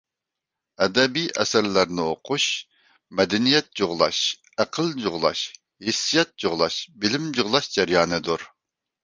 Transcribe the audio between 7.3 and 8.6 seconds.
جۇغلاش جەريانىدۇر.